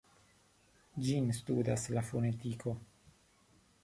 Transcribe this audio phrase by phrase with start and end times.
[1.07, 2.73] Ĝin studas la fonetiko.